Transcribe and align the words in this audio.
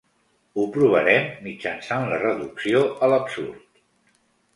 Ho 0.59 0.63
provarem 0.77 1.27
mitjançant 1.47 2.07
la 2.13 2.17
reducció 2.23 2.81
a 2.89 3.11
l'absurd. 3.13 3.83